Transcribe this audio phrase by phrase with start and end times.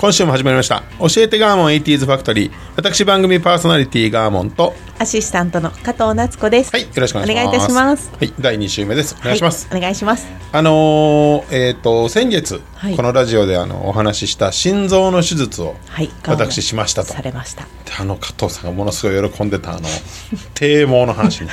[0.00, 0.82] 今週も始まりました。
[0.98, 2.52] 教えてガーモン 80s ファクトリー。
[2.74, 6.70] 私番組パーソナリティガーモンとアシスタントの加藤夏子です。
[6.72, 7.42] はいよろしくお願いします。
[7.42, 8.10] お願いいたします。
[8.10, 9.14] はい第2週目です。
[9.20, 10.26] お願いします、はいお願いします。
[10.52, 12.96] あのーえっ、と先月、はい。
[12.96, 16.08] このラジオであのお話しした心臓の手術をはい。
[16.26, 17.12] 私しましたと。
[17.12, 17.66] されました。
[17.98, 19.88] あの加藤さんがものすごい喜んでたあの
[20.54, 21.44] 低毛の話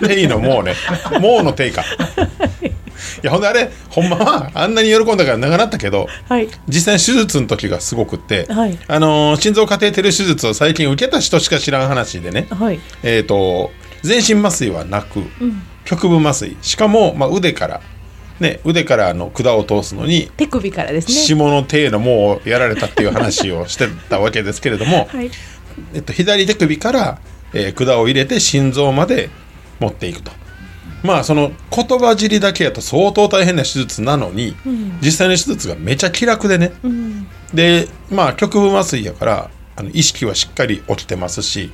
[0.00, 0.76] 低 のもうね。
[1.20, 1.82] もうの低か。
[1.82, 2.55] い
[3.22, 6.48] やほんであれほんまはあんなに喜んだから長なったけどはい。
[6.68, 12.80] 実際に手術の時がすごくって、はいあのー心臓カテーテル手術を最近受けた人しか知らん話でね、はい。
[13.02, 13.70] えー、と
[14.02, 15.22] 全身麻酔はなく、
[15.84, 17.80] 局部麻酔しかも、まあ、腕から、
[18.40, 21.14] ね、腕からあの管を通すのに手首からですね。
[21.14, 25.30] 下の手のもうやられたっていう話をしてたわけですけれども、 はい。
[25.94, 27.18] えっと、左手首から、
[27.52, 29.30] えー管を入れて心臓まで
[29.80, 30.30] 持っていくと。
[31.02, 34.56] まあその言葉尻だけやと相当大変な手術なのに、
[35.00, 37.26] 実際の手術がめちゃ気楽でね、うん。
[37.54, 41.72] でまあ局部麻酔やからあの意識はしっかり起きてますし。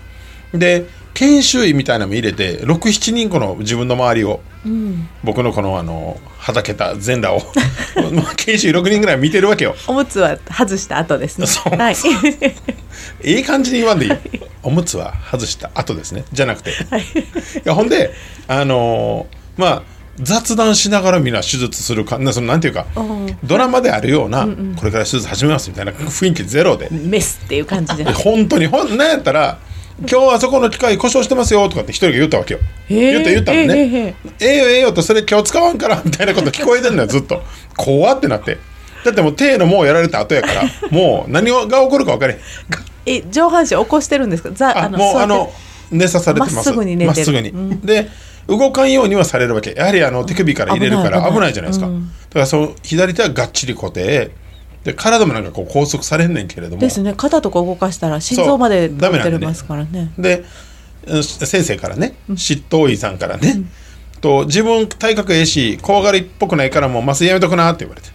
[0.52, 5.08] で研修医みたいなのも入れて67人この自分の周りをうん。
[5.24, 7.42] 僕のこのあのはだけた全裸を
[8.12, 11.46] まあ研修医6人ぐらい見てるわけよおむつは外した後ですね。
[11.46, 11.96] そうはい。
[13.24, 14.12] い い感じに言わんでいい
[14.62, 17.04] おむつは外した後ですねじゃなくていはい。
[17.64, 18.12] やほんで
[18.48, 19.82] あのーまあ
[20.20, 24.46] 雑談しながらみんな手術するかなそのなんていうかうんドラマであるような、
[24.76, 28.12] これから手術始めますみたいな雰囲気ゼロでメスっていう感じでで。
[28.12, 29.58] 本当にほんなんやったら
[30.10, 32.60] 「今日あそこの機械故障してますよ」とかって一人が言ったわけよ。
[32.88, 33.74] へー言った言ったのね。
[33.80, 37.42] へーええよええよとそれ今日使わんからみたいなこと聞こえてんのよずっと。
[37.76, 38.58] 怖ってなって。
[39.04, 42.40] だってもう手のもうやられた後やから もう何が起こるか分かれへん。
[43.04, 44.50] え、上半身起こしてるんですか？
[44.54, 45.52] ざ、あもうあの
[45.90, 46.54] 寝さされてます。
[46.54, 47.38] まっすぐに寝てる。
[47.38, 48.08] うんで
[48.48, 49.72] 動かんようにはされるわけ。
[49.76, 51.86] やはりあの手首から入れるから危ないじゃないですか。
[51.86, 54.30] うんだからその左手はがっちり固定。
[54.84, 56.80] で体もなんかこう拘束されんねんけれども。
[56.80, 57.14] ですね。
[57.16, 59.30] 肩とか動かしたら心臓までダメなんだね。
[59.32, 60.12] 出てますからね。
[60.18, 60.44] で
[61.06, 63.62] うん先生からね執刀医さんからね、
[64.20, 68.08] と自分体格ええし怖がりっぽくないからもう麻酔やめとくなって言われて。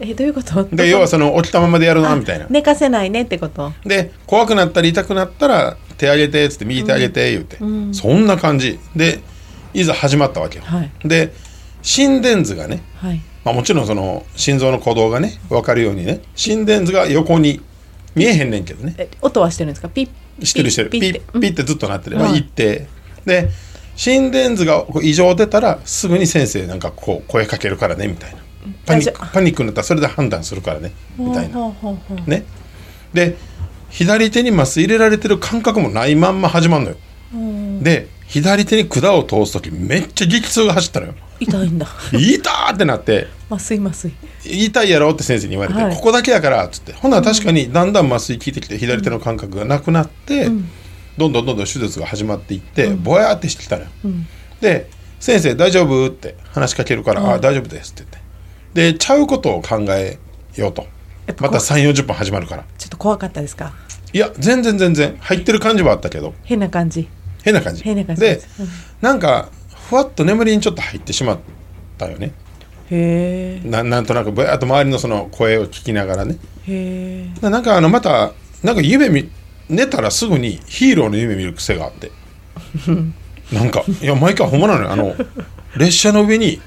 [0.00, 0.64] え、どういうこと？
[0.64, 2.46] で要はその起きたままでやるなみたいな。
[2.50, 3.72] 寝かせないねってこと？
[3.84, 7.94] で怖くなったり痛くなったら手上げてっつって右手上げて言うて、ん。
[7.94, 8.78] そんな感じ。
[8.96, 9.20] で
[9.72, 10.90] いざ始まったわけよ、はい。
[11.04, 11.32] で
[11.82, 13.20] 心電図がね、はい。
[13.44, 17.60] まあ、もちろんその心臓の鼓動がね分かるようにね心電図が横に
[18.14, 18.94] 見えへんねんけどね。
[18.96, 19.88] え、音はしてるんですか？
[19.88, 20.44] ピッ。
[20.44, 20.90] してるしてる。
[20.90, 21.20] ピッて。
[21.32, 22.86] ピッってずっとなってる、はい一定
[23.24, 23.50] で
[23.96, 28.38] 心電図が異常出たらすぐに先生なんかこう声かけるからねみたいな。
[28.86, 31.72] パニックパニックになったらそれで判断するからねみたいな。
[32.26, 32.44] ね。
[33.12, 33.36] で
[33.90, 36.96] 左手に麻酔入れられてる感覚もないまんま始まるのよ。
[37.82, 41.86] で左手に管を通す時めっちゃ激痛が走ったのよ痛いんだ。
[42.12, 44.12] 「痛ー!」ってなって麻酔麻酔。
[44.44, 50.46] 「痛いやろ?」って先生に言われて「はいここだけやから」っつってほんなら確かにだんだん麻酔効いてきて左手の感覚がなくなって、
[51.16, 53.88] どんどんどんどん手術が始まっていって、ぼやーってしてきたのよ、
[54.60, 54.88] で
[55.20, 58.04] 「先生大丈夫?」って話しかけるから「あ大丈夫です」って
[58.74, 60.18] 言ってでちゃうことを考え
[60.56, 60.86] ようと
[61.40, 63.72] また3 4 0分始まるからちょっと怖かったですか？
[64.12, 67.08] いや全然全然入ってる感じはあったけど変な感じ。
[67.42, 68.68] 変な感じ変な感じでうん
[69.02, 69.48] なんか
[69.88, 71.38] ふわっと眠りにちょっと入ってしまっ
[71.98, 72.32] たよね。
[72.90, 73.68] へえ。
[73.68, 76.38] ななんとなくぼやっと周りのその声を聞きながらね。
[76.66, 77.40] へえ。
[77.40, 78.32] ななんかあのまた
[78.62, 79.30] なんか夢見
[79.68, 82.10] 寝たらすぐにヒーローの夢見る癖があって。
[83.52, 84.90] なんかいや毎回ほんまなのよ。
[84.90, 85.14] あの
[85.76, 86.60] 列車の上に、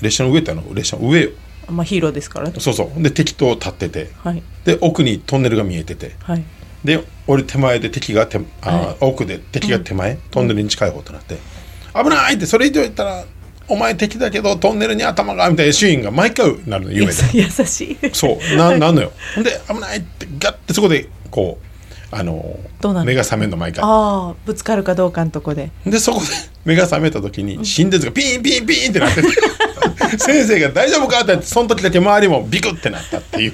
[0.00, 1.30] 列車の上ってあの列車の上よ
[1.68, 2.54] まあヒーローですからね。
[2.58, 3.02] そうそう。
[3.02, 4.10] で敵と立ってて。
[4.18, 4.42] はい。
[4.64, 6.16] で奥にトンネルが見えてて。
[6.22, 6.44] はい。
[6.84, 8.96] で俺手前で敵が手あ、はい。
[9.00, 11.38] 奥で敵が手前、トンネルに近い方となって
[11.94, 13.24] 「危ない!」ってそれ以上言ったら
[13.68, 17.98] 「お前敵だけどトンネルに頭が」みたいなシーンが毎回なるの夢で優優しい。
[18.12, 21.66] そうななんのよほんで「危ない!」ってガッてそこでこう
[22.10, 23.06] あのどうなの？
[23.06, 25.70] 目が覚めるの毎回ああぶつかるかどうかのとこで。
[25.86, 26.26] でそこで
[26.64, 29.28] 目が覚めた時に心電図がピンピンピンってなってて
[30.18, 33.52] 先生が「大丈夫か?」って言ってその時だけ周りもビクってなったっていう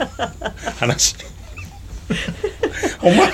[0.79, 1.15] 話
[3.03, 3.31] お前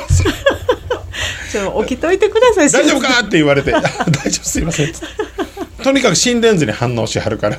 [1.57, 2.71] でも起きといてください。
[2.71, 4.93] 大丈夫かって言われて「大丈夫すいません」
[5.83, 7.59] とにかく心電図に反応しはるから。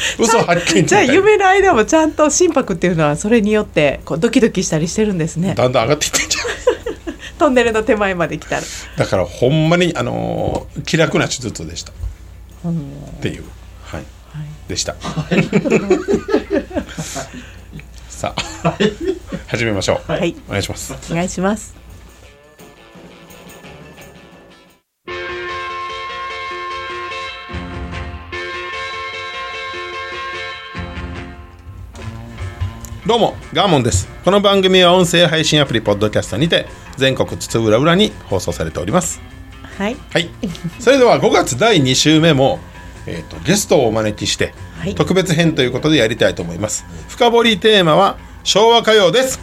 [0.18, 5.54] 嘘発見じゃあ夢の間もちゃんと心拍っていうのはそれによってこうドキドキしたりしてるんですね。
[5.54, 6.44] だんだん上がっていってんじゃん。
[7.38, 8.62] トンネルの手前まで来たら。
[8.96, 11.92] だからほんまにあのー気楽な手術でした。
[11.92, 11.94] っ
[13.20, 13.44] ていう。
[13.82, 14.04] はい、
[14.68, 14.94] でした。
[18.08, 18.76] さあ
[19.48, 20.36] 始めましょう、はい。
[20.48, 20.94] お願いします。
[21.10, 21.74] お願いします
[33.06, 34.08] どうもガーモンです。
[34.26, 36.66] この番組は音声配信アプリポッドキャストにて
[36.98, 39.22] 全国津々浦々に放送されております。
[39.78, 39.96] はい。
[40.12, 40.28] はい。
[40.78, 42.58] それでは5月第2週目も、
[43.06, 44.94] えー、とゲストをお招きして、はい。
[44.94, 46.84] 特別編ということでやりたいと思います。
[47.08, 49.40] 深掘りテーマは昭和歌謡です。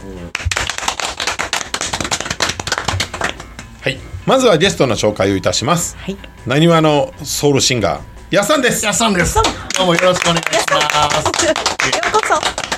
[3.82, 3.98] はい。
[4.24, 5.96] まずはゲストの紹介をいたします。
[5.96, 6.16] はい。
[6.46, 8.84] なにわのソウルシンガーやっさんです。
[8.84, 9.34] やっさんです。
[9.34, 9.42] ど
[9.82, 11.44] うもよろしくお願いします。
[11.44, 11.52] よ
[12.08, 12.77] うこそ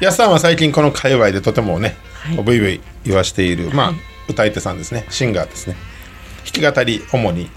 [0.00, 2.42] やっさんは最近この界隈でとてもね、はい。
[2.42, 3.92] ブイブイ言わしているまあ、
[4.28, 5.06] 歌い手さんですね。
[5.10, 5.76] シンガーですね。
[6.44, 7.50] 弾き語り主に。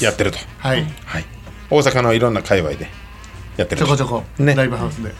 [0.00, 0.84] やってると、はい。
[1.04, 1.24] はい、
[1.70, 2.86] 大阪のいろんな界隈で
[3.56, 3.80] やってる。
[3.80, 4.54] ちょこちょこ、ね。
[4.54, 5.12] ライブハウスで。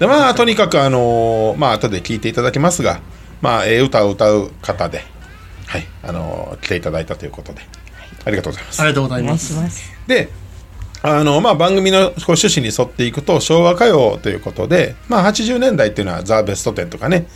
[0.00, 3.00] でまあとにかくあのーまあ後で聞いていただきますが
[3.40, 5.04] まあええ歌を歌う方で
[5.66, 5.86] はい。
[6.02, 7.60] あのー来ていただいたということで、
[8.24, 8.80] ありがとうございます。
[8.80, 9.92] ありがとうございます。
[10.08, 10.28] で
[11.00, 17.28] あのまあ、番組のこう趣旨に沿っていくと昭和歌謡ということで、まあ、80年代っていうのはザ・ベスト10とかね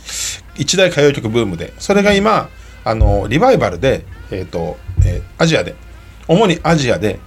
[0.57, 2.49] 一大歌謡曲ブームでそれが今
[2.83, 5.75] あのリバイバルで、えーとえーアジアで
[6.27, 7.19] 主にアジアで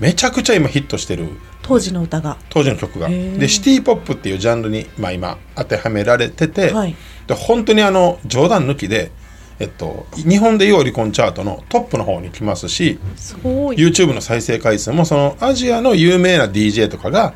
[0.00, 1.28] めちゃくちゃ今ヒットしてる
[1.62, 2.36] 当時の歌が。
[2.48, 3.08] 当時の曲が。
[3.08, 6.94] でシティ・ポップっていうジャンルに、まあ、今当てはめられてて、はい。
[7.26, 9.10] で本当にあの冗談抜きで、
[9.58, 17.34] えっと、日本でいうオリコンチャートのトップの方に来ますしす YouTube の再生回数もそのアジアの有名な DJ とかが、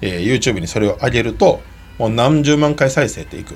[0.00, 1.60] えー YouTube にそれを上げると
[1.98, 3.54] もう何十万回再生っていく、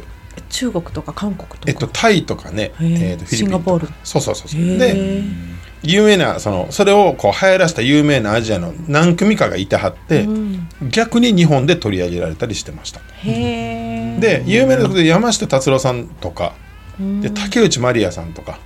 [0.51, 1.63] 中国とか韓国とか。
[1.67, 3.37] えっと、タイとかね、えーとフィリピンとか。
[3.37, 3.89] シンガポール。
[4.05, 4.61] そうそうそうそう。
[4.61, 5.57] へでー。
[5.83, 10.69] 有名なそのそれをこう流行らせた有名なアジアの何組かがいてはって、うん。
[10.91, 13.01] 逆に日本で取り上げられたりしてました。
[13.25, 16.55] へえで有名なところで山下達郎さんとか
[16.99, 18.59] で竹内まりやさんとか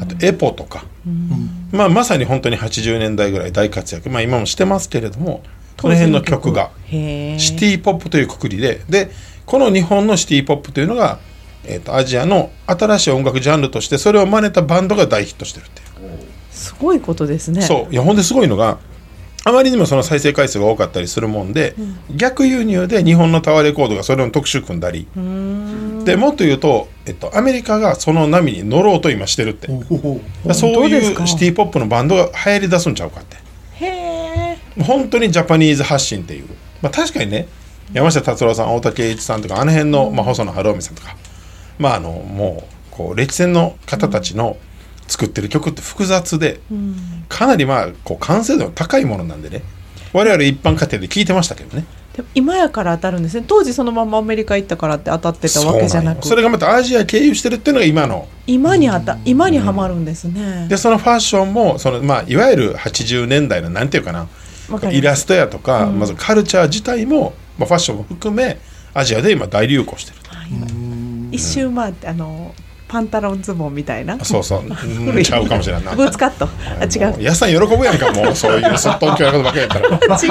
[0.00, 0.84] あとエポとか、
[1.70, 5.42] まあ、まさに本当に80年代ぐらい大活躍、まあ、今もしてますけれども
[5.80, 8.82] この辺の曲がシティ・ポップというくくりで。
[8.88, 9.10] で
[9.44, 11.18] この日本のシティ・ポップというのが、
[11.66, 16.18] えー、とアジアの新しい音楽ジャンルとしてそれを真似たバンドが大ヒットしてるっていう、
[16.50, 17.60] すごいことですね。
[17.60, 17.92] そう。
[17.92, 18.78] いやほんですごいのが
[19.46, 21.74] あまりにもその再生回数が多かったりするもんで、
[22.16, 25.06] 逆輸入で日本のタワーレコードがそれの特集組んだり。
[26.04, 29.68] でもっと言うと、えっと、アメリカがその波に乗ろうと今してるって。
[29.68, 31.22] そう本当ですか？
[31.22, 33.36] いうシティ・ポップのバンドが流行り出すんちゃうかって。
[33.84, 36.48] へえ本当にジャパニーズ発信っていう、
[36.80, 37.46] まあ、確かにね
[37.92, 41.16] 山下達郎さん大竹栄一さんとかあの辺の、まあ、細野晴臣さんとか。
[41.78, 44.56] まああのもうこう歴戦の方たちの
[45.08, 46.60] 作ってる曲って複雑で、
[47.28, 49.62] かなりまあこう完成度の高いものなんでね。
[50.12, 51.84] 我々一般家庭で聞いてましたけどね。
[52.14, 53.44] でも今やから当たるんですね。
[53.46, 56.26] 当時そのままアメリカ行ったからって当たってたわけじゃなく。
[56.26, 58.28] それがまたアジア経由してるっていうのが今の。
[58.46, 64.28] 今にあた今にはまるんですね、でそのファッションもその、まあ、いわゆる80年代のなんていうかな。
[64.90, 68.58] イラストやとか、まずカルチャー自体も、まあ、ファッションも含め
[68.94, 70.16] アジアで今大流行してる
[71.30, 72.54] 一周回ってあの
[72.94, 74.16] パンタロンズボンみたいな。
[74.16, 74.60] とそうそう。
[74.60, 75.96] うんちゃうかもしれんな。
[75.96, 76.48] ブーツカット
[76.80, 77.20] あ違う。
[77.20, 78.36] やさん喜ぶやんかもう。
[78.36, 79.88] そういうすっとんきょうなことばっかりやったら。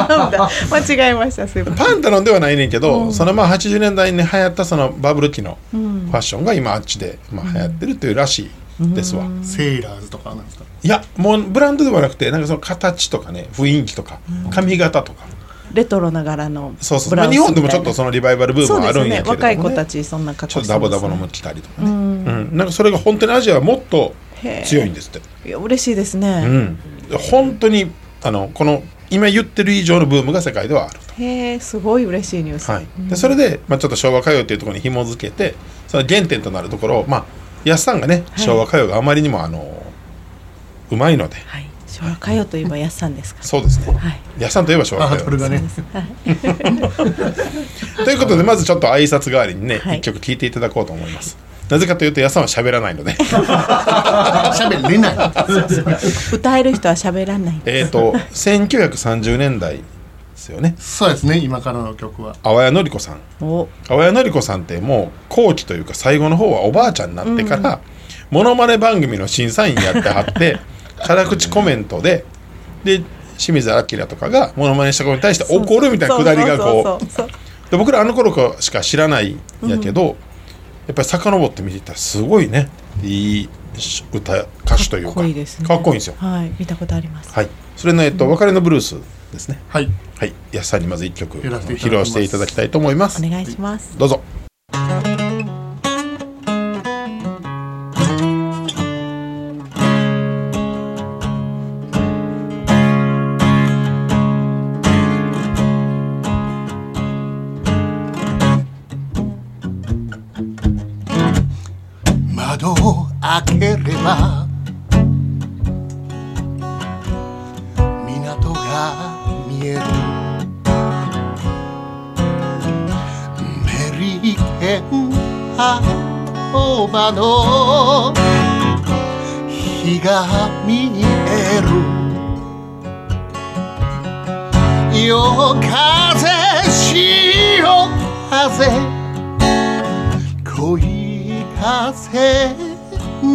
[0.15, 0.49] 違うんだ。
[0.71, 1.45] 間違えました。
[1.45, 1.85] すいません。
[1.87, 6.09] パンタロンではないねんけど、そのまあ80年代に流行ったそのバブル期のフん。
[6.09, 10.63] ァッションが今あっちで、まあ、流行ってるっていうらしいですわ、セーラーズとかなんですか？
[10.83, 14.19] いやもうブランドではなくてなんかその形とかね雰囲気とか
[14.51, 15.25] 髪型とか、
[15.73, 22.57] レトロな柄のそうそう、ブまあ、日本でもちょっとそのリバイバルブームはあるんやけれども、ね、若い子たちそんな格ちょっと好してます、ね、ダボダボのも着たりとかね、うん。
[22.57, 24.13] なんかそれが本当にアジアはもっと
[24.65, 26.77] 強いんですって、いや嬉しいですうね、ん、
[27.31, 35.55] 本当にあのこの今言ってる以上のブームが世界ではあると、へえすごい嬉しいニュース、はい、でそれで、まあ、ちょっと昭和歌謡っていうところに紐づけて
[35.87, 37.25] その原点となるところをまあ
[37.63, 39.83] 安さんがね昭和歌謡があまりにもあの
[40.91, 43.43] うまいのではい昭和歌謡といえばやっさんですか？
[43.43, 43.93] そうですね。
[43.93, 44.19] はい。
[44.39, 45.21] 安さんといえば昭和歌謡。
[45.21, 45.61] あそれがね。
[48.03, 49.99] ということでまずちょっと挨拶代わりにね、はい。
[49.99, 51.37] 一曲聴いていただこうと思います。
[51.69, 53.13] なぜかというと安さんは喋らないので。
[53.13, 55.15] 喋れない。
[56.33, 59.83] 歌える人は喋らないえっと1930年代で
[60.35, 60.75] すよね。
[60.79, 62.35] そうですね今からの曲は。
[62.43, 63.19] 淡谷のり子さん。
[63.45, 63.69] お。
[63.87, 67.79] 淡谷のり子さんってもう後期というか最後の方はおばあちゃんになってから、
[68.29, 70.59] モノマネ番組の審査員やってはって
[70.99, 72.25] 辛口コメントで
[72.83, 73.01] で
[73.37, 80.15] 清水明とかがモノマネしたことに対して怒るみたいなくだりがこうで僕らあの頃しか知らないんやけど、
[80.85, 82.69] やっぱり遡って見てたらすごいね。
[83.01, 83.49] いい
[84.13, 85.13] 歌歌手というか。
[85.15, 85.67] かっこいいですね。
[85.67, 86.15] かっこいいんですよ。
[86.17, 87.33] はい見たことあります。
[87.33, 87.49] はい。
[87.75, 88.95] それの、えっと、別れのブルース
[89.31, 89.59] ですね。
[89.69, 89.89] はい。
[90.19, 90.33] はい。
[90.51, 93.25] 安さんにまず一曲披露していただきたいと思います。
[93.25, 93.97] お願いします。
[93.97, 94.21] どうぞ
[113.63, 114.42] 開けれ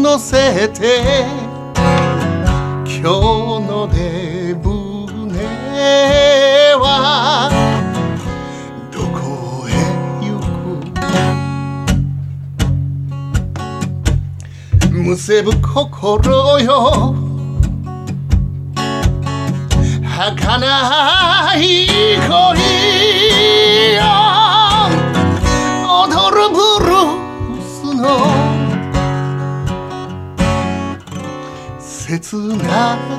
[0.08, 1.26] 乗せて
[2.86, 3.02] 今日
[3.68, 4.64] の出船
[6.80, 7.50] は
[8.90, 9.70] どこへ
[10.26, 10.40] 行
[14.80, 14.88] く？
[14.94, 17.14] むせぶ心よ。
[20.02, 21.87] 儚い
[32.38, 33.17] 切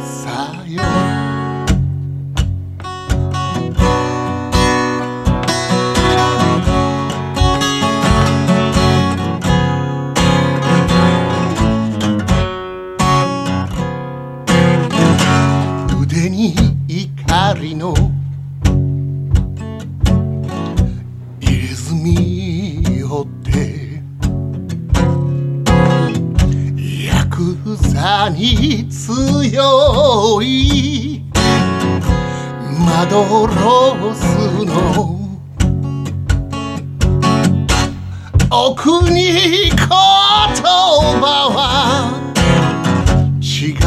[43.82, 43.84] 違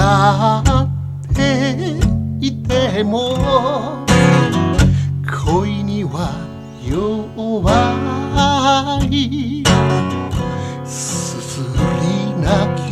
[0.64, 1.96] って
[2.40, 4.04] いても
[5.44, 6.32] 恋には
[6.84, 7.72] 弱
[9.10, 9.62] い。
[10.84, 11.60] すす
[12.00, 12.50] り泣
[12.88, 12.90] き。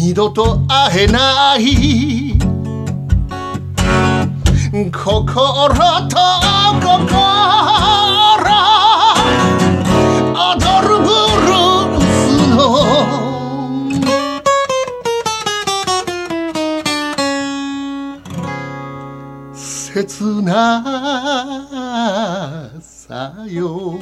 [0.00, 2.38] 二度と会えない。
[4.92, 5.24] 心
[6.08, 6.16] と
[6.82, 7.95] 心。
[20.04, 20.82] 切な
[22.82, 23.98] さよ。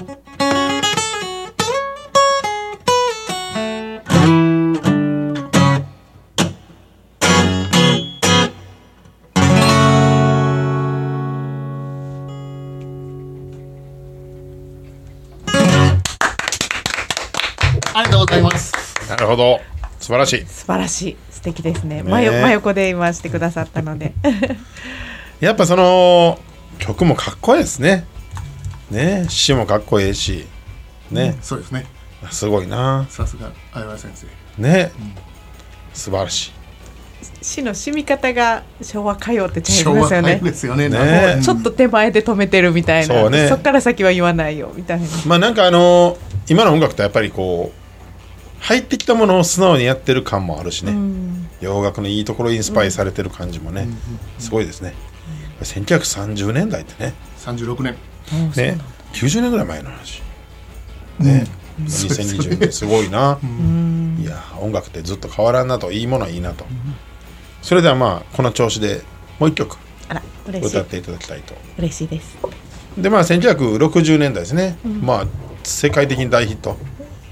[17.95, 18.73] ありがとうございます。
[19.09, 19.61] なるほど。
[20.01, 20.45] 素晴らしい。
[20.45, 21.17] 素晴らしい。
[21.31, 22.03] 素敵ですね。
[22.03, 22.11] ね。
[22.11, 24.13] 真よ真横で今してくださったので
[25.41, 26.39] やっぱその
[26.79, 28.07] 曲もかっこいいですね。
[28.91, 29.27] ね。
[29.29, 30.47] 詩もかっこいいし。
[31.11, 31.87] ね、そうですね。
[32.31, 33.07] すごいな。
[33.09, 34.27] さすが相葉先生。
[34.61, 34.93] ね、
[35.93, 36.53] 素晴らしい。
[37.43, 40.39] 詩の染み方が昭和歌謡ってちゃいますよね。
[40.41, 40.89] 謡ですよね。
[40.89, 41.35] ね。
[41.37, 43.15] うんちょっと手前で止めてるみたいな。
[43.15, 43.49] そうね。
[43.49, 44.73] っから先は言わないよ。
[44.75, 45.07] みたいな。
[45.27, 46.17] まあなんかあの
[46.49, 47.85] 今の音楽ってやっぱりこう
[48.65, 51.49] 入ってきたものを素直にやってる感もあるしね、うん。
[51.61, 53.89] 洋楽のいいところインスパイされてる感じもね、
[54.39, 54.95] すごいですね、
[55.65, 57.15] 1930年代ってね。
[57.39, 57.97] 36年。
[58.57, 58.79] ね。
[59.13, 60.23] 90年ぐらい前の話。
[61.19, 61.47] ね、
[61.81, 63.39] 2020年すごいな、
[64.21, 66.65] いや音楽ってずっと変わらんなといいものはいいなと、
[67.63, 69.03] それではまあこの調子で
[69.39, 69.77] もう一曲。
[70.09, 70.77] あら嬉しい。
[70.77, 71.55] 歌っていただきたいと。
[71.79, 72.37] 嬉しいです。
[72.99, 75.27] でまあ1960年代ですね、まあ
[75.63, 76.77] 世界的に大ヒット。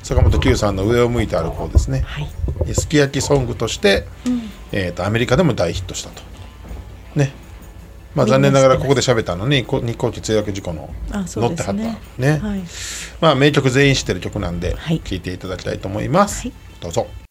[0.03, 2.03] 坂本九さんの「上を向いて歩こう」ですね。
[2.05, 2.75] はい。
[2.75, 4.07] すき焼きソングとして、
[4.73, 6.23] えー、とアメリカでも大ヒットしたと。
[7.15, 7.33] ね
[8.15, 12.39] まあ残念ながらここで喋ったのにこ日航機墜落事故の乗ってはったすねね。
[12.39, 12.63] はい。
[13.21, 15.01] まあ名曲全員知ってる曲なんではい。
[15.01, 16.53] 聴いていただきたいと思います、はい。
[16.81, 17.22] どうぞ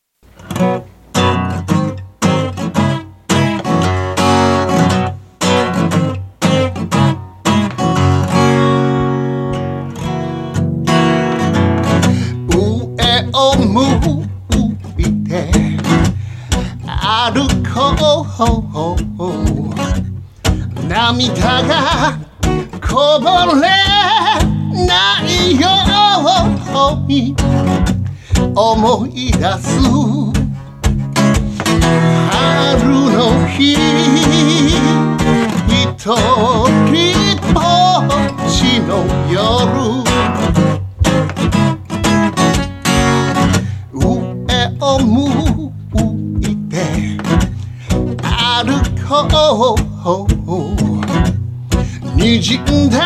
[21.30, 22.18] 涙が
[22.82, 23.70] こぼれ
[24.88, 25.68] ないよ
[26.96, 27.36] うに
[28.56, 29.80] 思い出す
[32.32, 33.74] 春の日
[35.68, 36.08] 一
[52.42, 52.58] 滲
[52.88, 53.01] ん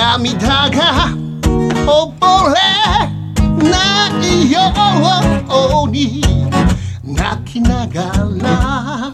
[0.00, 1.14] 涙が
[1.84, 2.56] 溺れ
[3.70, 4.58] ないよ
[5.84, 6.22] うに
[7.04, 9.10] 泣きながら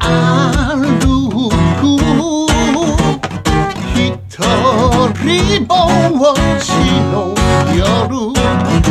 [0.00, 1.84] 歩く
[3.94, 4.38] 一
[5.26, 5.74] 人ぼ
[6.32, 6.70] っち
[7.12, 7.34] の
[7.76, 8.83] 夜。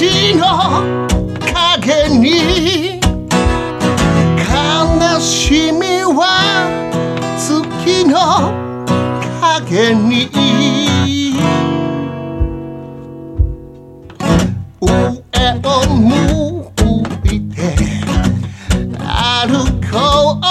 [0.00, 0.42] 星の
[1.52, 3.00] 影に
[4.40, 6.16] 悲しみは
[7.36, 8.16] 月の
[9.42, 10.30] 影に。
[14.80, 14.88] 上
[15.64, 16.08] を向
[17.24, 17.76] いて
[19.04, 20.50] 歩こう。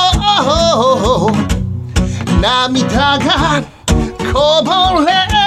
[2.39, 3.63] 涙が
[4.31, 4.69] こぼ
[5.03, 5.38] れ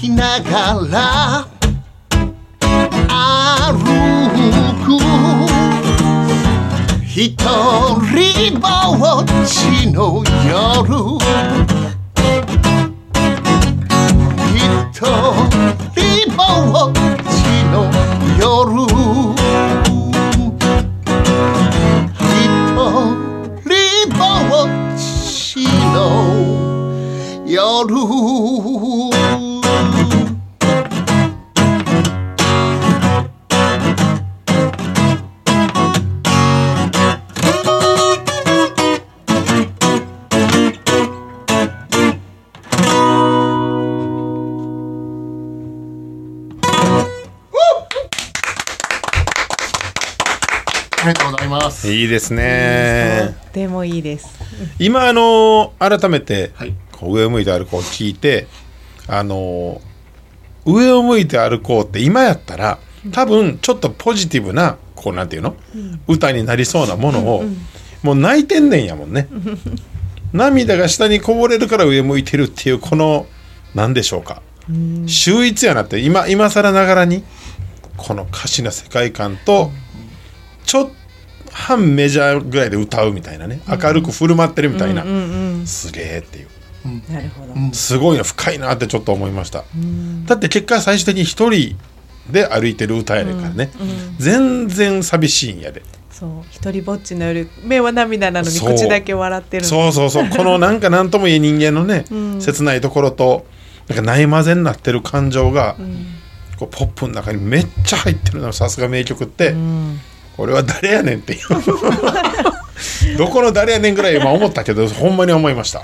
[0.00, 1.46] きながら
[3.06, 3.76] 歩
[4.82, 4.96] く。
[7.04, 8.66] 一人ぼ
[9.20, 10.88] っちの夜。
[14.56, 15.04] 一
[15.94, 16.42] 人ぼ
[16.88, 16.96] っ
[17.28, 17.36] ち
[17.68, 17.76] の
[18.40, 18.48] 夜。
[22.24, 22.48] 一
[23.66, 23.76] 人
[24.16, 24.24] ぼ
[24.64, 25.94] っちの
[27.46, 28.00] 夜。
[29.12, 29.49] あ
[51.84, 53.34] いいいですね。
[53.42, 54.28] とってもいいです。
[54.78, 56.74] 今あの改めて、はい。
[56.92, 58.46] こう上を向いて歩こう聞いて
[59.08, 59.80] あの
[60.66, 62.78] 上を向いて歩こうって今やったら
[63.12, 65.56] 多分ちょっとポジティブなこうなんていうの、
[66.06, 67.44] 歌になりそうなものを、
[68.02, 69.28] もう泣いてんねんやもんね。
[70.32, 73.26] 涙が下にこぼれるから上向いてるっていうこの
[73.74, 74.42] 何でしょうか。
[75.06, 77.24] 秀逸やなって今今更ながらに
[77.96, 79.72] この歌詞の世界観と
[80.64, 80.99] ちょっと
[81.52, 83.60] 半メジャーぐらいで歌うみたいなね。
[83.68, 86.48] 明るく振る舞ってるみたいな、うんうんすげえっていう。
[86.86, 87.02] うん。
[87.12, 87.74] なるほど。
[87.74, 89.64] すごいな深いなってちょっと思いました、
[90.26, 91.76] だって結果最終的に一人
[92.30, 93.70] で歩いてる歌やねんからね、
[94.18, 95.82] 全然寂しいんやで。
[96.10, 96.30] そう。
[96.50, 99.62] 一人ぼっちの夜目は涙なのにそう口だけ笑ってる。
[99.62, 99.68] の。
[99.68, 100.28] そうそうそう。
[100.28, 102.04] このなんか何とも言え人間のね、
[102.40, 103.46] 切ないところと
[103.88, 105.76] なんかないまぜになってる感情が、
[106.58, 109.54] こうポップの中にめっちゃ入ってるのさすが名曲って、
[110.40, 111.34] 俺は誰やねんって。
[111.34, 111.36] い
[113.14, 115.82] うどこの誰やねんぐらい今思ったけどほんまに思いました。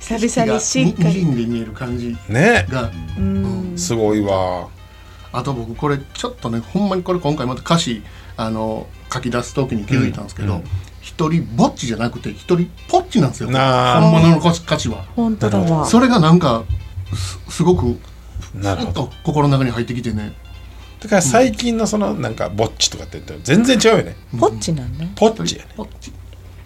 [0.00, 1.14] 久々にしっかり。
[1.14, 2.16] で見える感じ。
[2.28, 2.66] ね。
[2.70, 2.90] が。
[3.76, 4.68] すごいわ。
[5.30, 8.02] あと僕これちょっとねほんまにこれ今回また歌詞
[8.36, 10.62] あの書き出す時に気づいたんですけど、
[11.02, 13.50] 一人ぼっちじゃなくて一人ぽっちなんですよ。
[13.50, 14.00] なあ。
[14.00, 14.62] 本物の歌詞。
[14.64, 15.84] 歌詞は本当だわ。
[15.84, 16.64] それがなんか
[17.48, 17.98] すすごく
[18.54, 18.86] なるほど。
[18.86, 20.32] ずっと心の中に入ってきてね
[21.00, 24.16] だから最近のそのなんかぼっちとかって全然違うよね。
[24.38, 25.70] ポッチなんねポッチやね。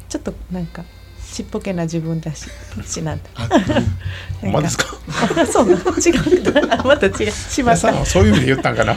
[0.08, 0.16] ち。
[0.16, 0.84] ょっとなんか
[1.32, 2.46] ちっぽけな自分だし。
[2.74, 3.24] ポッチなんだ。
[3.36, 3.48] あ
[4.40, 4.86] ほんまですか？
[5.38, 5.90] あ そうなの。
[5.98, 6.70] 違う。
[6.70, 7.30] あ また違う。
[7.30, 8.94] しまそういう意味で言ったんかな？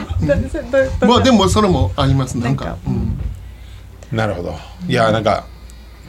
[1.06, 2.38] まあでもそれもあります。
[2.38, 2.64] なんか。
[2.64, 3.18] なんかうん。
[4.16, 4.54] なるほど。
[4.88, 5.46] いやなんか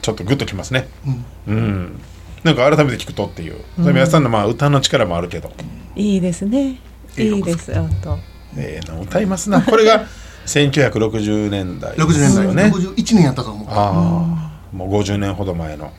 [0.00, 0.88] ちょっとグッときますね。
[1.06, 1.24] うん。
[1.54, 2.00] うん。
[2.44, 5.52] なんか改めて聞くとっていう、それ皆さんのまあ歌の力もあるけど、
[5.96, 6.78] いいですね。
[7.16, 7.74] いいいいです。
[7.74, 8.18] 本当
[8.58, 9.62] ええな歌いますな。
[9.62, 10.06] これが
[10.46, 12.44] 1960年代60です年代。
[12.46, 13.68] よね61年やったと思う。
[13.70, 15.92] ああ、もう50年ほど前の、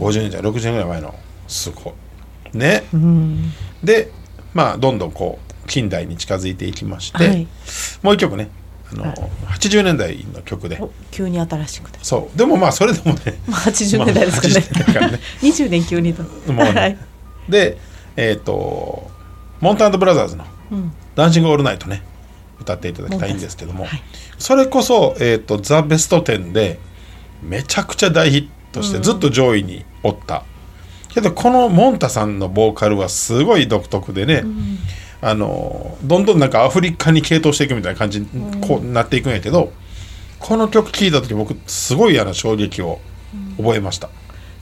[0.00, 1.14] 50年じゃ60年ぐらい前の
[1.46, 3.52] すごいね、うん。
[3.82, 4.10] で
[4.54, 7.46] まあどんどんこう近代に近づいていきまして、はい。
[8.02, 8.50] もう一曲ね。
[8.90, 9.14] あの、はい。
[9.58, 10.78] 80年代の曲で。
[10.80, 11.98] お急に新しくて。
[12.02, 12.38] そう。
[12.38, 13.38] でもまあそれでもね。
[13.46, 15.20] まあ80年代ですかね,、まあ80年代からね。
[15.42, 16.22] 20年急にと。
[16.52, 16.72] もうね。
[16.72, 16.98] はい、
[17.48, 17.78] で
[18.16, 19.10] えっ、と
[19.60, 22.02] モンタブラザーズのうん、「ダンシング・オールナイトね」
[22.60, 24.02] 歌っていただきたいんですけども、はい。
[24.38, 26.78] それこそ、えーと「ザ・ベスト10」で
[27.42, 30.44] めちゃくちゃ大ヒットしてずっと上位におった、
[31.08, 34.44] けどこのモンタさんのボーカルはすごい独特でね、
[35.20, 38.26] あのどんどんなんかアフリカに傾倒していくみたいな感じに
[38.60, 39.72] こうなっていくんやけど、
[40.38, 43.00] この曲聴いた時僕すごいあの衝撃を
[43.56, 44.08] 覚えました。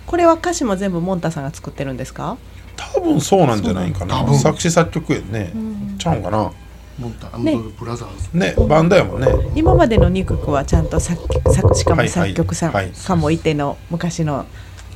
[0.06, 2.36] これは歌詞も全部モンタさんが作ってるんですか？
[2.76, 4.32] 多分そうなんじゃないかな。
[4.38, 5.52] 作詞作曲やね、
[5.98, 6.52] ちゃうんかな。
[6.98, 7.56] モンタね。
[7.78, 8.38] ブラザーズ。
[8.38, 9.28] ねバンドやもんね。
[9.54, 12.10] 今までの2曲はちゃんと作曲作しかもはいはい。
[12.10, 12.90] 作曲さんはい。
[12.90, 14.46] かもいての昔の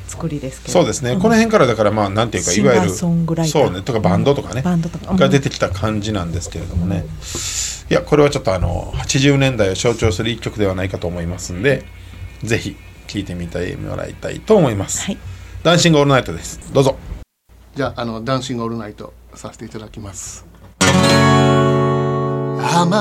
[0.07, 0.73] 作りですけど。
[0.73, 3.63] そうですね、この辺からだからまあなんていうかいわゆるシンガーソングライター。
[3.65, 3.83] そうね。
[3.83, 5.11] とかバンドとかね、バンドとか。
[5.11, 5.17] うん。
[5.17, 7.05] が出てきた感じなんですけれどもね、
[7.91, 11.85] いやこれはちょっとあの80年代を象徴する一曲ではないかと思いますんで
[12.43, 12.77] ぜひ
[13.09, 15.19] 聴いてみてもらいたいと思います、はい。
[15.65, 16.61] ダンシングオールナイトです。
[16.73, 16.97] どうぞ
[17.73, 20.45] じゃあのダンシングオールナイトさせていただきます。
[20.81, 20.89] 甘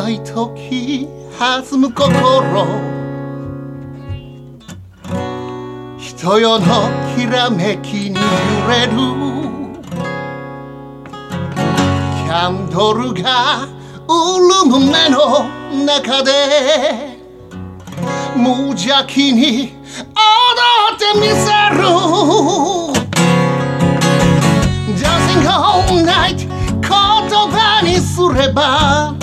[0.10, 1.08] い時
[1.40, 2.68] 弾む心。
[5.98, 6.66] 人よの
[7.18, 8.22] きらめきに揺
[8.70, 8.92] れる。
[12.26, 13.68] キャンドルが
[14.08, 15.50] 潤む目の
[15.84, 17.18] 中で。
[18.36, 19.48] 無邪気に踊
[20.96, 21.36] ってみせ
[21.76, 21.80] る。
[25.30, 29.14] Sing all night 言葉にすれば「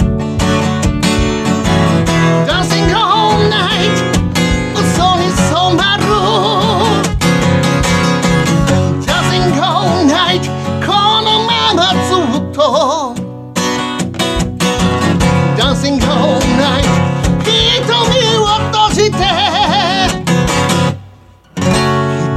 [21.56, 21.72] ひ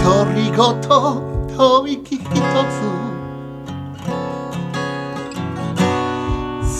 [0.04, 2.34] とりごと息ひとつ」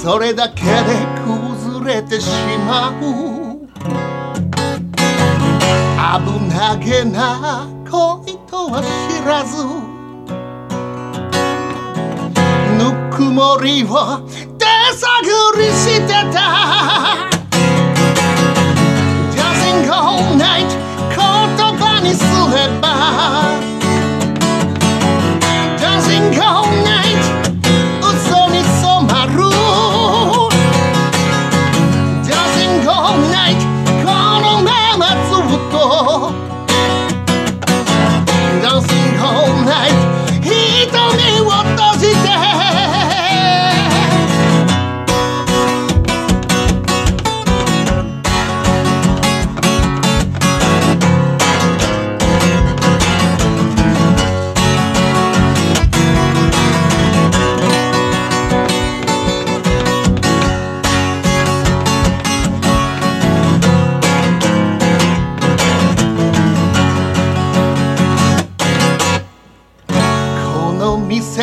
[0.02, 0.70] それだけで
[1.26, 2.30] 崩れてし
[2.66, 3.68] まう。
[6.16, 9.66] 危なげな恋とは知らず。
[12.78, 12.84] ぬ
[13.14, 14.22] くもりを
[14.58, 15.04] 手探
[15.58, 17.28] りしてた。
[19.36, 20.70] Dancing all night
[21.10, 21.18] 言
[21.78, 22.24] 葉にす
[22.56, 23.49] れば。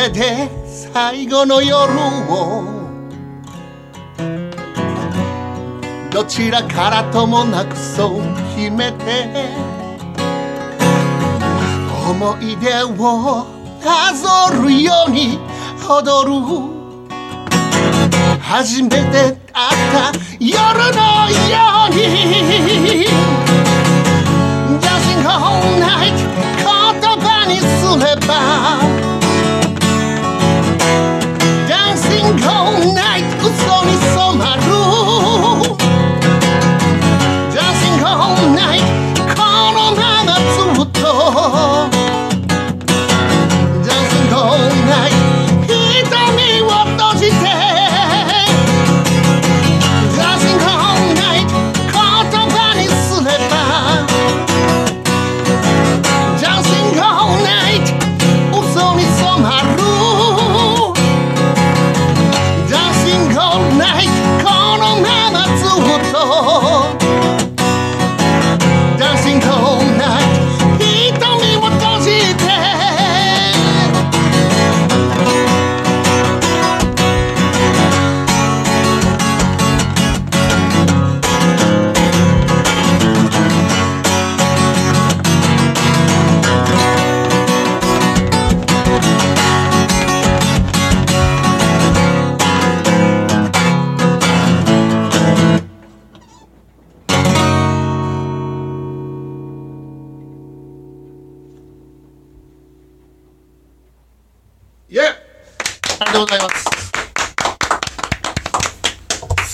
[0.09, 1.91] で最後の夜
[2.29, 2.77] を。
[6.11, 8.21] どちらからともなくそう
[8.55, 9.29] 決めて
[12.09, 13.45] 思い出を
[13.85, 15.37] なぞるように
[15.87, 16.31] 踊る。
[18.41, 19.37] 初めて会っ
[19.91, 20.55] た夜
[20.95, 21.35] のよ
[21.87, 23.05] うに。
[24.81, 26.17] Dancing all night
[26.57, 26.65] 言
[27.19, 27.65] 葉にす
[27.99, 28.31] れば
[32.37, 34.86] Dancing all night 嘘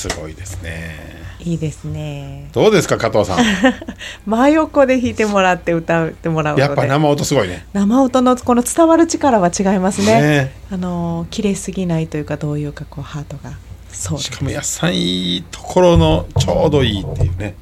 [0.09, 1.23] すごいですね。
[1.39, 2.49] いいですね。
[2.53, 3.45] どうですか加藤さん？
[4.25, 6.61] 真横で弾いてもらって歌ってもらうので。
[6.61, 7.65] やっぱ生音すごいね。
[7.73, 10.21] 生音のこの伝わる力は違いますね。
[10.21, 10.53] ね。
[10.71, 13.51] あの綺麗すぎないというかどういうかこうハートが。
[13.91, 17.55] そうしかも安さんいいところのちょうどいいっていうね。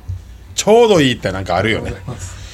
[0.56, 1.93] ちょうどいいってなんかあるよね。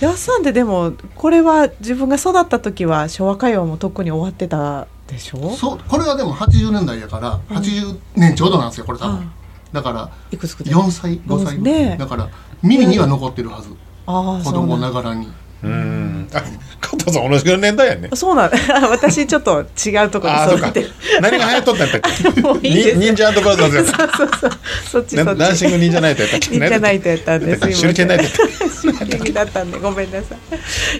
[0.01, 5.55] やっさんででもこれは自分が育った時は昭和歌謡も特に終わってたでしょ？
[5.55, 9.27] そうこれはでも80年代やから、80年ちょうどなんですよこれ多分、はい
[9.71, 12.29] だからいくつく4歳5歳ぐらい、ねだから
[12.63, 13.69] 耳には残ってるはず、
[14.05, 15.27] 子供ながらに
[15.63, 16.27] うん。
[16.33, 16.43] あ
[16.79, 18.09] 加藤さん同じぐらいの年代やんね。
[18.13, 18.51] そうなん
[18.91, 20.71] 私ちょっと違うところああそうか。
[20.71, 21.21] で育てる。
[21.21, 22.41] 何が流行っとったんやったっけ？
[22.41, 22.97] もういいです。
[22.97, 23.97] に忍者ブラザーズやった。
[23.97, 24.51] そうそうそう。
[24.91, 25.39] そっちそっち。
[25.39, 26.49] ダンシング忍者ナイトやったっけ？
[26.51, 27.59] 忍者ナイトやったんです。
[27.81, 29.05] 手裏剣ナイトやった。
[29.05, 30.35] 手裏剣だったんでごめんなさ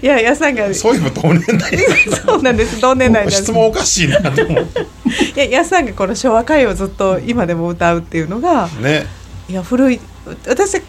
[0.02, 0.06] い。
[0.06, 0.74] いややさんが。
[0.74, 1.78] そういえば同年代
[2.26, 2.82] そうなんです。
[2.82, 3.44] 同年代なんです。
[3.44, 4.68] 質問おかしいなと思う。
[5.36, 9.06] いややさんがこの昭和歌謡をずっと今でも歌うっていうのがね。
[9.50, 10.00] いや古い
[10.48, 10.82] 私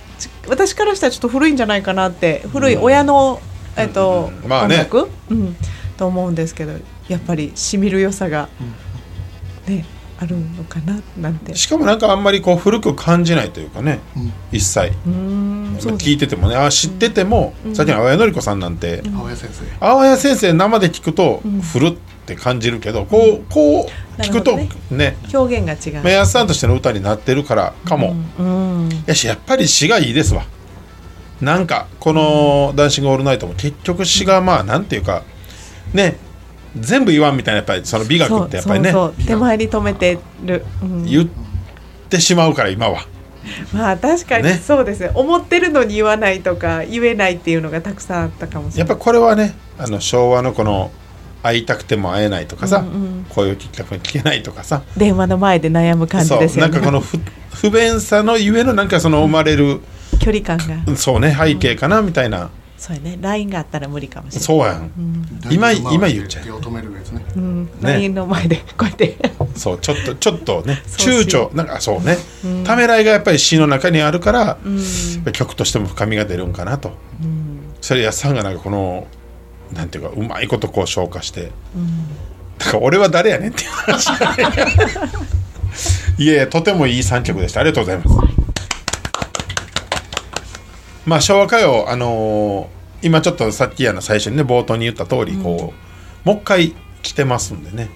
[0.48, 3.40] 私からしたらちょっと古いんじゃないかなって古い親の、
[3.78, 4.74] えっと、うんまあね。
[4.76, 5.56] 音楽、うん、
[5.96, 6.72] と思うんですけど
[7.08, 8.48] やっぱりしみる良さが、
[9.66, 9.84] ね
[10.20, 11.54] あるのかななんて。
[11.54, 14.00] しかもなんかあんまりこう古く感じないというかね。
[14.16, 14.32] うん。
[14.50, 14.88] 一切。
[14.88, 19.64] うーんそう聞いててもねあ知ってても、さっきの青谷のり子さんなんて、青谷先生。
[19.78, 21.60] 青谷先生生で聞くとん。
[21.60, 25.16] 古って感じるけど、こうこう聞くとなるね。
[25.32, 26.04] 表現が違う。
[26.04, 30.44] 目安さんとしての歌になってるからかも、うん、やしやっぱり詩がいいですわ
[31.40, 35.22] なんかこの「ダンシング・オールナイト」も結局詩がまあなんていうか
[35.92, 36.16] ね
[36.76, 38.92] 全部言わんみたいなやっぱりその美学ってやっぱりね。
[39.26, 41.04] 手前に止めてる、うん。
[41.04, 41.28] 言っ
[42.08, 43.06] てしまうから今は。
[43.72, 44.60] まあ確かにね。
[44.62, 45.10] そうですね。
[45.14, 48.88] 思ってるのに言わないとか言えないっていうのがたくさんあったかもしれない。
[48.88, 50.90] やっぱこれはねあの昭和のこの
[51.42, 54.82] 会いたくても会えないとかさ、うんうん声を聞きたくても聞けないとかさ。
[54.96, 56.72] 電話の前で悩む感じですよね。
[56.72, 57.18] なんかこの不
[57.54, 59.80] 不便さのゆえのなんかその生まれる、
[60.18, 60.96] 距離感が。
[60.96, 63.18] そうね背景かなみたいな、そうやね。
[63.20, 64.44] LINE があったら無理かもしれない。
[64.44, 64.90] そうやん、
[65.50, 66.44] 今今言っちゃう。
[66.44, 67.24] 手を止めるやつね。
[67.34, 67.70] うん、ね。
[67.82, 69.18] LINE の前でこうやって。
[69.56, 70.80] そうちょっとちょっとね。
[70.96, 71.54] 躊躇。
[71.56, 72.16] なんかそうね、
[72.64, 74.58] ためらいがやっぱり詩の中にあるから、
[75.32, 76.92] 曲としても深みが出るんかなと、
[77.80, 79.08] それやっさんがなんかこの
[79.72, 81.50] なんていうかうまいことこう消化して、
[82.58, 84.08] だから俺は誰やねんっていう話
[86.18, 87.60] いえいえとてもいい3曲でした。
[87.60, 88.37] ありがとうございます
[91.08, 95.72] まあ昭和歌謡あのー今ちょっとさっきあの最初にね冒頭に言った通りこ
[96.24, 97.90] う、もう一回来てますんでね。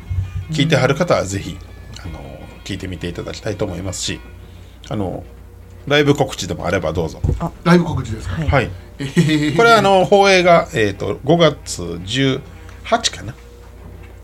[0.51, 1.59] 聞いてはる方はぜひ、
[2.05, 2.23] あのー
[2.65, 4.21] 聞いてみていただきたいと思いますし
[4.89, 5.25] あの
[5.89, 7.21] ライブ告知でもあればどうぞ。
[7.65, 8.71] ライブ告知ですか、はい。
[9.57, 13.35] これはあの放映が、えー、と5月18かな？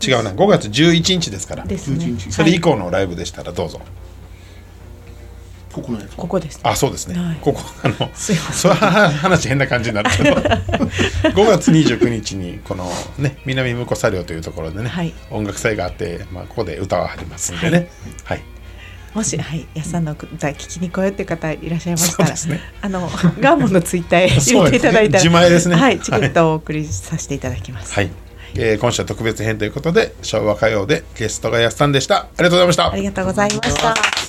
[0.01, 1.65] 違うな5月11日ですから。
[1.65, 1.97] ですね。
[1.97, 2.31] 11日。
[2.31, 3.81] それ以降のライブでしたらどうぞ、
[5.71, 6.15] ここのやつ。
[6.15, 7.37] ここですあそうですね、はい。
[7.41, 8.53] ここあのすいません。
[8.53, 10.09] それは話変な感じになる。
[10.09, 15.13] けど5月29日にこのね南向こう作業というところでね、はい。
[15.29, 17.89] 音楽祭があって、まあ、ここで歌はありますんでね。
[18.23, 18.41] はい、
[19.13, 22.61] もしはい安さんの歌聞きに来ようって方いらっしゃいましたら、ね。
[22.81, 23.01] あの
[23.39, 25.29] ガーモンのツイッターへ 入れていただいたらそうですね。
[25.29, 25.99] 自前ですねはい。
[25.99, 28.09] チケットをお送りさせていただきます、はい。
[28.55, 32.17] えー今週は特別編ということで昭和歌謡でゲストがやすさんでした。
[32.17, 32.91] ありがとうございました。
[32.91, 34.28] ありがとうございました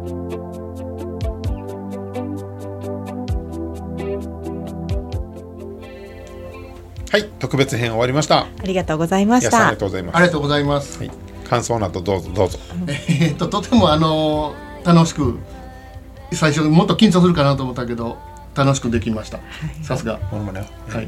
[7.11, 8.43] はい特別編終わりました。
[8.43, 10.15] ありがとうございましやすさんありたがとうございます。
[10.15, 11.11] ありがとうございます、はい、
[11.43, 12.57] 感想などどうぞどうぞ。
[12.87, 15.37] えーっととてもあの楽しく
[16.31, 18.17] 最初もっと緊張するかなと思ったけど
[18.55, 19.39] 楽しくできました。
[19.83, 20.21] さすが。
[20.31, 21.03] モノマネよはい。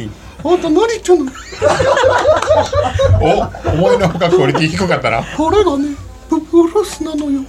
[0.00, 0.10] いい
[0.44, 1.32] あんた何言ってんの
[3.20, 5.24] お思いのほかクオリティ低かったな。
[5.36, 5.96] これがね
[6.30, 7.40] ブブルースなのよ。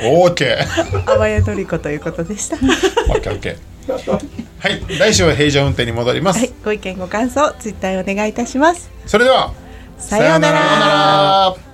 [0.00, 1.04] オーケー。
[1.12, 2.56] あわやのりこということでした。
[2.56, 8.90] オッケーオッケーはい来週は平常運転に戻ります、はい、ご意見ご感想ツイッターへお願いいたします。
[9.06, 9.54] それでは
[9.98, 11.67] さようなら